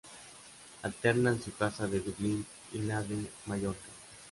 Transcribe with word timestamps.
Alternan 0.81 1.39
su 1.39 1.53
casa 1.55 1.85
de 1.87 1.99
Dublín 1.99 2.43
y 2.73 2.79
la 2.79 3.03
de 3.03 3.17
Mallorca. 3.45 3.85